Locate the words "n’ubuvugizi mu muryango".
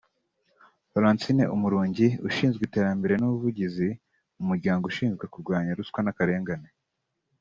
3.17-4.83